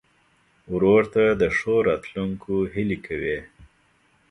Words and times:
ورور 0.73 1.03
ته 1.13 1.23
د 1.41 1.43
ښو 1.57 1.75
راتلونکو 1.89 2.53
هیلې 2.73 2.97
کوې. 3.05 3.39